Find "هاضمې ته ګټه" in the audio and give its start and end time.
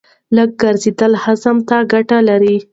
1.23-2.17